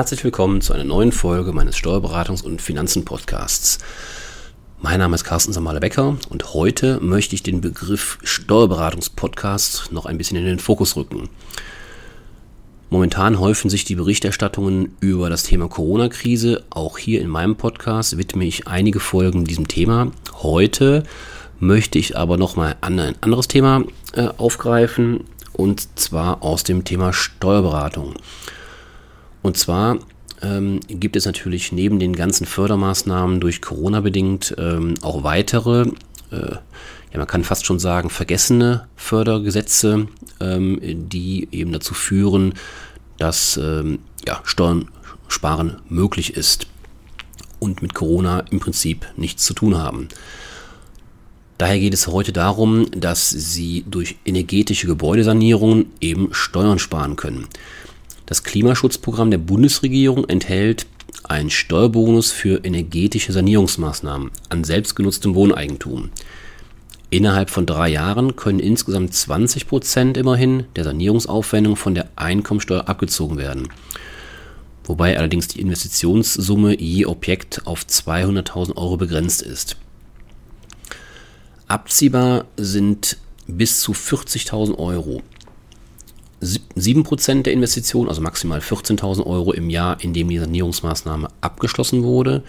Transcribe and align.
Herzlich 0.00 0.24
willkommen 0.24 0.62
zu 0.62 0.72
einer 0.72 0.84
neuen 0.84 1.12
Folge 1.12 1.52
meines 1.52 1.76
Steuerberatungs- 1.76 2.42
und 2.42 2.62
Finanzen-Podcasts. 2.62 3.80
Mein 4.80 4.98
Name 4.98 5.14
ist 5.14 5.24
Carsten 5.24 5.52
Samale-Becker 5.52 6.16
und 6.30 6.54
heute 6.54 6.98
möchte 7.02 7.34
ich 7.34 7.42
den 7.42 7.60
Begriff 7.60 8.16
Steuerberatungs-Podcast 8.22 9.92
noch 9.92 10.06
ein 10.06 10.16
bisschen 10.16 10.38
in 10.38 10.46
den 10.46 10.58
Fokus 10.58 10.96
rücken. 10.96 11.28
Momentan 12.88 13.38
häufen 13.38 13.68
sich 13.68 13.84
die 13.84 13.94
Berichterstattungen 13.94 14.96
über 15.00 15.28
das 15.28 15.42
Thema 15.42 15.68
Corona-Krise. 15.68 16.64
Auch 16.70 16.96
hier 16.96 17.20
in 17.20 17.28
meinem 17.28 17.56
Podcast 17.56 18.16
widme 18.16 18.46
ich 18.46 18.66
einige 18.66 19.00
Folgen 19.00 19.44
diesem 19.44 19.68
Thema. 19.68 20.12
Heute 20.36 21.02
möchte 21.58 21.98
ich 21.98 22.16
aber 22.16 22.38
nochmal 22.38 22.76
ein 22.80 23.16
anderes 23.20 23.48
Thema 23.48 23.84
äh, 24.14 24.28
aufgreifen 24.38 25.24
und 25.52 25.98
zwar 25.98 26.42
aus 26.42 26.64
dem 26.64 26.84
Thema 26.84 27.12
Steuerberatung. 27.12 28.14
Und 29.42 29.56
zwar 29.56 29.98
ähm, 30.42 30.80
gibt 30.88 31.16
es 31.16 31.26
natürlich 31.26 31.72
neben 31.72 31.98
den 31.98 32.14
ganzen 32.14 32.46
Fördermaßnahmen 32.46 33.40
durch 33.40 33.60
Corona 33.60 34.00
bedingt 34.00 34.54
ähm, 34.58 34.94
auch 35.02 35.22
weitere, 35.22 35.88
äh, 36.30 36.52
ja 37.12 37.18
man 37.18 37.26
kann 37.26 37.44
fast 37.44 37.66
schon 37.66 37.78
sagen, 37.78 38.10
vergessene 38.10 38.86
Fördergesetze, 38.96 40.06
ähm, 40.40 40.78
die 40.82 41.48
eben 41.52 41.72
dazu 41.72 41.94
führen, 41.94 42.54
dass 43.18 43.58
ähm, 43.58 43.98
ja, 44.26 44.40
Steuern 44.44 44.88
sparen 45.28 45.80
möglich 45.88 46.36
ist 46.36 46.66
und 47.58 47.82
mit 47.82 47.94
Corona 47.94 48.40
im 48.50 48.60
Prinzip 48.60 49.06
nichts 49.16 49.44
zu 49.44 49.54
tun 49.54 49.78
haben. 49.78 50.08
Daher 51.58 51.78
geht 51.78 51.92
es 51.92 52.06
heute 52.06 52.32
darum, 52.32 52.90
dass 52.90 53.28
Sie 53.28 53.84
durch 53.86 54.16
energetische 54.24 54.86
Gebäudesanierungen 54.86 55.92
eben 56.00 56.32
Steuern 56.32 56.78
sparen 56.78 57.16
können. 57.16 57.48
Das 58.30 58.44
Klimaschutzprogramm 58.44 59.32
der 59.32 59.38
Bundesregierung 59.38 60.24
enthält 60.28 60.86
einen 61.24 61.50
Steuerbonus 61.50 62.30
für 62.30 62.64
energetische 62.64 63.32
Sanierungsmaßnahmen 63.32 64.30
an 64.48 64.62
selbstgenutztem 64.62 65.34
Wohneigentum. 65.34 66.10
Innerhalb 67.10 67.50
von 67.50 67.66
drei 67.66 67.88
Jahren 67.88 68.36
können 68.36 68.60
insgesamt 68.60 69.14
20 69.14 69.66
Prozent 69.66 70.16
immerhin 70.16 70.66
der 70.76 70.84
Sanierungsaufwendung 70.84 71.74
von 71.74 71.96
der 71.96 72.08
Einkommensteuer 72.14 72.88
abgezogen 72.88 73.36
werden. 73.36 73.68
Wobei 74.84 75.18
allerdings 75.18 75.48
die 75.48 75.60
Investitionssumme 75.60 76.80
je 76.80 77.06
Objekt 77.06 77.66
auf 77.66 77.82
200.000 77.82 78.76
Euro 78.76 78.96
begrenzt 78.96 79.42
ist. 79.42 79.76
Abziehbar 81.66 82.44
sind 82.56 83.16
bis 83.48 83.80
zu 83.80 83.90
40.000 83.90 84.78
Euro. 84.78 85.20
7% 86.42 87.42
der 87.42 87.52
Investition, 87.52 88.08
also 88.08 88.20
maximal 88.22 88.60
14.000 88.60 89.26
Euro 89.26 89.52
im 89.52 89.68
Jahr, 89.68 90.02
in 90.02 90.14
dem 90.14 90.28
die 90.28 90.38
Sanierungsmaßnahme 90.38 91.28
abgeschlossen 91.40 92.02
wurde. 92.02 92.42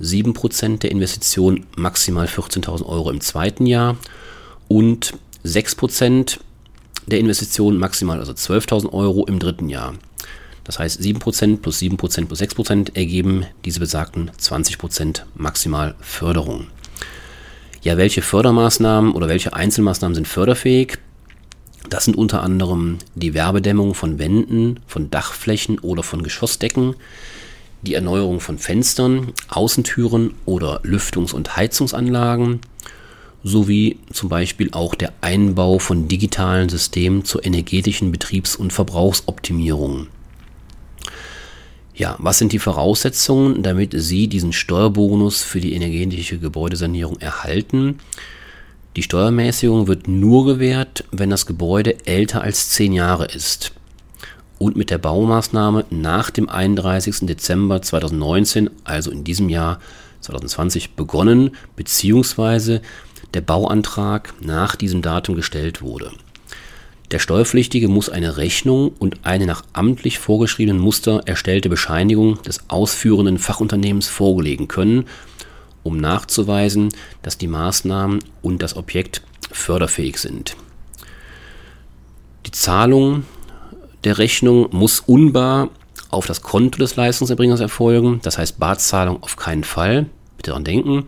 7% 0.00 0.78
der 0.78 0.92
Investition, 0.92 1.66
maximal 1.76 2.26
14.000 2.26 2.86
Euro 2.86 3.10
im 3.10 3.20
zweiten 3.20 3.66
Jahr. 3.66 3.96
Und 4.68 5.14
6% 5.44 6.38
der 7.06 7.18
Investition, 7.18 7.78
maximal 7.78 8.20
also 8.20 8.32
12.000 8.32 8.92
Euro 8.92 9.26
im 9.26 9.38
dritten 9.38 9.68
Jahr. 9.68 9.94
Das 10.62 10.78
heißt, 10.78 11.00
7% 11.00 11.58
plus 11.58 11.78
7% 11.80 11.96
plus 12.26 12.40
6% 12.40 12.94
ergeben 12.94 13.46
diese 13.64 13.80
besagten 13.80 14.30
20% 14.38 15.22
maximal 15.34 15.94
Förderung. 16.00 16.66
Ja, 17.82 17.96
welche 17.96 18.22
Fördermaßnahmen 18.22 19.12
oder 19.12 19.28
welche 19.28 19.54
Einzelmaßnahmen 19.54 20.14
sind 20.14 20.28
förderfähig? 20.28 20.98
Das 21.88 22.04
sind 22.04 22.16
unter 22.16 22.42
anderem 22.42 22.98
die 23.14 23.34
Werbedämmung 23.34 23.94
von 23.94 24.18
Wänden, 24.18 24.80
von 24.86 25.10
Dachflächen 25.10 25.78
oder 25.78 26.02
von 26.02 26.22
Geschossdecken, 26.22 26.94
die 27.82 27.94
Erneuerung 27.94 28.40
von 28.40 28.58
Fenstern, 28.58 29.32
Außentüren 29.48 30.34
oder 30.44 30.80
Lüftungs- 30.84 31.32
und 31.32 31.56
Heizungsanlagen 31.56 32.60
sowie 33.44 33.98
zum 34.12 34.28
Beispiel 34.28 34.70
auch 34.72 34.94
der 34.94 35.12
Einbau 35.20 35.78
von 35.78 36.08
digitalen 36.08 36.68
Systemen 36.68 37.24
zur 37.24 37.46
energetischen 37.46 38.10
Betriebs- 38.10 38.56
und 38.56 38.72
Verbrauchsoptimierung. 38.72 40.08
Ja, 41.94 42.16
was 42.18 42.38
sind 42.38 42.52
die 42.52 42.58
Voraussetzungen, 42.58 43.62
damit 43.62 43.92
Sie 43.96 44.28
diesen 44.28 44.52
Steuerbonus 44.52 45.42
für 45.42 45.60
die 45.60 45.72
energetische 45.72 46.38
Gebäudesanierung 46.38 47.18
erhalten? 47.20 47.98
Die 48.98 49.04
Steuermäßigung 49.04 49.86
wird 49.86 50.08
nur 50.08 50.44
gewährt, 50.44 51.04
wenn 51.12 51.30
das 51.30 51.46
Gebäude 51.46 52.04
älter 52.04 52.42
als 52.42 52.70
zehn 52.70 52.92
Jahre 52.92 53.26
ist 53.26 53.70
und 54.58 54.74
mit 54.74 54.90
der 54.90 54.98
Baumaßnahme 54.98 55.84
nach 55.90 56.30
dem 56.30 56.48
31. 56.48 57.18
Dezember 57.20 57.80
2019, 57.80 58.68
also 58.82 59.12
in 59.12 59.22
diesem 59.22 59.50
Jahr 59.50 59.78
2020, 60.22 60.96
begonnen 60.96 61.52
bzw. 61.76 62.80
der 63.34 63.40
Bauantrag 63.40 64.34
nach 64.40 64.74
diesem 64.74 65.00
Datum 65.00 65.36
gestellt 65.36 65.80
wurde. 65.80 66.10
Der 67.12 67.20
Steuerpflichtige 67.20 67.86
muss 67.86 68.08
eine 68.08 68.36
Rechnung 68.36 68.90
und 68.98 69.24
eine 69.24 69.46
nach 69.46 69.62
amtlich 69.74 70.18
vorgeschriebenen 70.18 70.82
Muster 70.82 71.20
erstellte 71.24 71.68
Bescheinigung 71.68 72.42
des 72.42 72.68
ausführenden 72.68 73.38
Fachunternehmens 73.38 74.08
vorlegen 74.08 74.66
können 74.66 75.04
um 75.88 75.96
nachzuweisen, 75.96 76.90
dass 77.22 77.38
die 77.38 77.48
Maßnahmen 77.48 78.20
und 78.42 78.62
das 78.62 78.76
Objekt 78.76 79.22
förderfähig 79.50 80.18
sind. 80.18 80.56
Die 82.46 82.50
Zahlung 82.50 83.24
der 84.04 84.18
Rechnung 84.18 84.68
muss 84.70 85.00
unbar 85.00 85.70
auf 86.10 86.26
das 86.26 86.42
Konto 86.42 86.78
des 86.78 86.96
Leistungserbringers 86.96 87.60
erfolgen, 87.60 88.20
das 88.22 88.38
heißt 88.38 88.58
Barzahlung 88.58 89.22
auf 89.22 89.36
keinen 89.36 89.64
Fall, 89.64 90.06
bitte 90.36 90.50
daran 90.50 90.64
denken. 90.64 91.04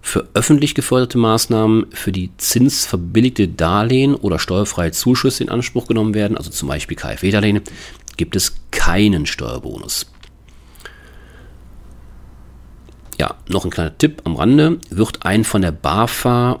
Für 0.00 0.26
öffentlich 0.34 0.74
geförderte 0.74 1.18
Maßnahmen, 1.18 1.86
für 1.92 2.12
die 2.12 2.30
zinsverbilligte 2.38 3.48
Darlehen 3.48 4.14
oder 4.14 4.38
steuerfreie 4.38 4.92
Zuschüsse 4.92 5.44
in 5.44 5.50
Anspruch 5.50 5.86
genommen 5.86 6.14
werden, 6.14 6.36
also 6.36 6.50
zum 6.50 6.68
Beispiel 6.68 6.96
KfW-Darlehen, 6.96 7.60
gibt 8.16 8.36
es 8.36 8.54
keinen 8.70 9.26
Steuerbonus. 9.26 10.06
Ja, 13.20 13.34
noch 13.48 13.64
ein 13.64 13.70
kleiner 13.70 13.96
Tipp 13.98 14.22
am 14.24 14.36
Rande. 14.36 14.78
Wird 14.90 15.24
ein 15.24 15.44
von 15.44 15.62
der 15.62 15.72
BAFA 15.72 16.60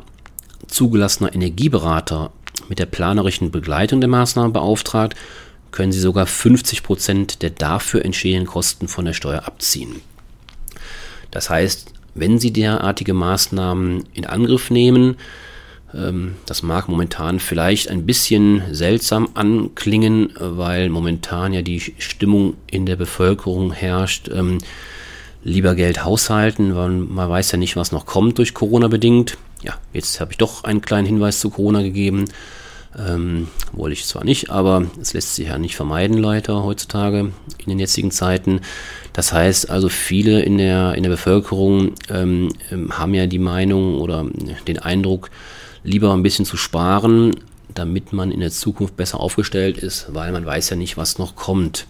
zugelassener 0.66 1.34
Energieberater 1.34 2.32
mit 2.68 2.78
der 2.78 2.86
planerischen 2.86 3.50
Begleitung 3.50 4.00
der 4.00 4.08
Maßnahmen 4.08 4.52
beauftragt, 4.52 5.16
können 5.70 5.92
Sie 5.92 6.00
sogar 6.00 6.26
50 6.26 6.82
Prozent 6.82 7.42
der 7.42 7.50
dafür 7.50 8.04
entstehenden 8.04 8.46
Kosten 8.46 8.88
von 8.88 9.04
der 9.04 9.12
Steuer 9.12 9.46
abziehen. 9.46 10.00
Das 11.30 11.50
heißt, 11.50 11.92
wenn 12.14 12.38
Sie 12.38 12.52
derartige 12.52 13.14
Maßnahmen 13.14 14.04
in 14.14 14.26
Angriff 14.26 14.70
nehmen, 14.70 15.16
ähm, 15.94 16.36
das 16.46 16.62
mag 16.62 16.88
momentan 16.88 17.38
vielleicht 17.38 17.88
ein 17.88 18.06
bisschen 18.06 18.62
seltsam 18.72 19.28
anklingen, 19.34 20.32
weil 20.38 20.88
momentan 20.88 21.52
ja 21.52 21.62
die 21.62 21.80
Stimmung 21.80 22.54
in 22.66 22.86
der 22.86 22.96
Bevölkerung 22.96 23.72
herrscht, 23.72 24.28
ähm, 24.32 24.58
lieber 25.42 25.74
Geld 25.74 26.04
haushalten, 26.04 26.74
weil 26.76 26.90
man 26.90 27.28
weiß 27.28 27.52
ja 27.52 27.58
nicht, 27.58 27.76
was 27.76 27.92
noch 27.92 28.06
kommt 28.06 28.38
durch 28.38 28.54
Corona 28.54 28.88
bedingt. 28.88 29.38
Ja, 29.62 29.74
jetzt 29.92 30.20
habe 30.20 30.32
ich 30.32 30.38
doch 30.38 30.64
einen 30.64 30.80
kleinen 30.80 31.06
Hinweis 31.06 31.40
zu 31.40 31.50
Corona 31.50 31.82
gegeben. 31.82 32.26
Ähm, 32.98 33.48
wollte 33.72 33.92
ich 33.92 34.06
zwar 34.06 34.24
nicht, 34.24 34.50
aber 34.50 34.86
es 35.00 35.12
lässt 35.12 35.34
sich 35.34 35.48
ja 35.48 35.58
nicht 35.58 35.76
vermeiden, 35.76 36.16
Leute, 36.16 36.64
heutzutage 36.64 37.18
in 37.58 37.68
den 37.68 37.78
jetzigen 37.78 38.10
Zeiten. 38.10 38.60
Das 39.12 39.32
heißt 39.32 39.70
also, 39.70 39.88
viele 39.88 40.40
in 40.42 40.58
der, 40.58 40.94
in 40.94 41.02
der 41.02 41.10
Bevölkerung 41.10 41.92
ähm, 42.08 42.48
ähm 42.70 42.98
haben 42.98 43.14
ja 43.14 43.26
die 43.26 43.38
Meinung 43.38 44.00
oder 44.00 44.26
den 44.66 44.78
Eindruck, 44.78 45.30
lieber 45.84 46.12
ein 46.12 46.22
bisschen 46.22 46.44
zu 46.44 46.56
sparen, 46.56 47.36
damit 47.74 48.12
man 48.12 48.32
in 48.32 48.40
der 48.40 48.50
Zukunft 48.50 48.96
besser 48.96 49.20
aufgestellt 49.20 49.78
ist, 49.78 50.06
weil 50.14 50.32
man 50.32 50.46
weiß 50.46 50.70
ja 50.70 50.76
nicht, 50.76 50.96
was 50.96 51.18
noch 51.18 51.36
kommt. 51.36 51.86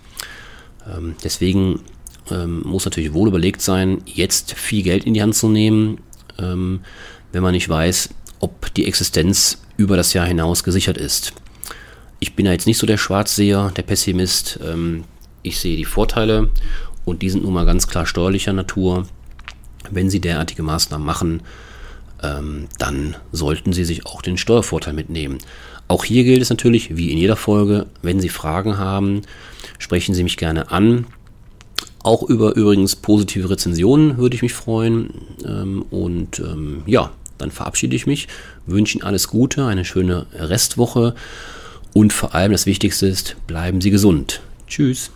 Ähm, 0.87 1.15
deswegen 1.23 1.81
ähm, 2.31 2.63
muss 2.65 2.85
natürlich 2.85 3.13
wohl 3.13 3.29
überlegt 3.29 3.61
sein, 3.61 4.03
jetzt 4.07 4.55
viel 4.55 4.83
Geld 4.83 5.05
in 5.05 5.15
die 5.15 5.23
Hand 5.23 5.35
zu 5.35 5.49
nehmen, 5.49 6.01
ähm, 6.39 6.81
wenn 7.33 7.43
man 7.43 7.53
nicht 7.53 7.69
weiß, 7.69 8.11
ob 8.41 8.73
die 8.75 8.87
Existenz 8.87 9.63
über 9.77 9.97
das 9.97 10.13
Jahr 10.13 10.27
hinaus 10.27 10.65
gesichert 10.65 10.99
ist. 10.99 11.33
Ich 12.21 12.35
bin 12.35 12.47
ja 12.47 12.53
jetzt 12.53 12.67
nicht 12.67 12.79
so 12.79 12.87
der 12.87 12.97
Schwarzseher, 12.97 13.73
der 13.77 13.83
Pessimist. 13.83 14.59
Ähm, 14.65 15.05
ich 15.43 15.61
sehe 15.61 15.77
die 15.77 15.85
Vorteile 15.85 16.51
und 17.05 17.23
die 17.23 17.31
sind 17.31 17.45
nun 17.45 17.55
mal 17.55 17.67
ganz 17.67 17.87
klar 17.87 18.07
steuerlicher 18.07 18.53
Natur. 18.53 19.07
Wenn 19.91 20.11
Sie 20.11 20.21
derartige 20.21 20.63
Maßnahmen 20.63 21.07
machen, 21.07 21.43
ähm, 22.23 22.69
dann 22.79 23.17
sollten 23.33 23.73
Sie 23.73 23.85
sich 23.85 24.07
auch 24.07 24.23
den 24.23 24.37
Steuervorteil 24.37 24.95
mitnehmen. 24.95 25.39
Auch 25.87 26.05
hier 26.05 26.25
gilt 26.25 26.43
es 26.43 26.51
natürlich, 26.51 26.97
wie 26.97 27.11
in 27.11 27.19
jeder 27.19 27.37
Folge, 27.37 27.87
wenn 28.03 28.21
Sie 28.21 28.29
Fragen 28.29 28.77
haben, 28.77 29.23
sprechen 29.79 30.15
Sie 30.15 30.23
mich 30.23 30.37
gerne 30.37 30.71
an. 30.71 31.07
Auch 32.03 32.23
über 32.23 32.55
übrigens 32.55 32.97
positive 32.97 33.51
Rezensionen 33.51 34.19
würde 34.19 34.37
ich 34.37 34.43
mich 34.43 34.55
freuen. 34.55 35.11
Ähm, 35.45 35.85
und 35.91 36.39
ähm, 36.39 36.83
ja, 36.87 37.13
dann 37.39 37.51
verabschiede 37.51 37.97
ich 37.97 38.07
mich, 38.07 38.29
wünsche 38.67 38.99
Ihnen 38.99 39.05
alles 39.05 39.29
Gute, 39.29 39.67
eine 39.67 39.85
schöne 39.85 40.27
Restwoche 40.33 41.15
und 41.95 42.13
vor 42.13 42.35
allem 42.35 42.53
das 42.53 42.67
Wichtigste 42.67 43.07
ist, 43.07 43.37
bleiben 43.47 43.81
Sie 43.81 43.91
gesund. 43.91 44.41
Tschüss. 44.67 45.11